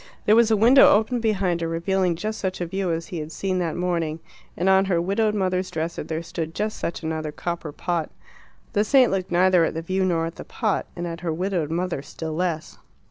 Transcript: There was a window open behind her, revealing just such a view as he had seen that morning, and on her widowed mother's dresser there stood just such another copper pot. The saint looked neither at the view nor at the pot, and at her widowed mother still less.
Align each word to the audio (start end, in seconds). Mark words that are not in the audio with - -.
There 0.25 0.35
was 0.35 0.49
a 0.49 0.57
window 0.57 0.87
open 0.89 1.19
behind 1.19 1.61
her, 1.61 1.67
revealing 1.67 2.15
just 2.15 2.39
such 2.39 2.59
a 2.59 2.65
view 2.65 2.91
as 2.91 3.05
he 3.09 3.19
had 3.19 3.31
seen 3.31 3.59
that 3.59 3.75
morning, 3.75 4.19
and 4.57 4.67
on 4.67 4.85
her 4.85 4.99
widowed 4.99 5.35
mother's 5.35 5.69
dresser 5.69 6.01
there 6.03 6.23
stood 6.23 6.55
just 6.55 6.79
such 6.79 7.03
another 7.03 7.31
copper 7.31 7.71
pot. 7.71 8.09
The 8.73 8.83
saint 8.83 9.11
looked 9.11 9.29
neither 9.31 9.63
at 9.63 9.75
the 9.75 9.83
view 9.83 10.03
nor 10.03 10.25
at 10.25 10.37
the 10.37 10.43
pot, 10.43 10.87
and 10.95 11.05
at 11.05 11.19
her 11.19 11.31
widowed 11.31 11.69
mother 11.69 12.01
still 12.01 12.33
less. 12.33 12.79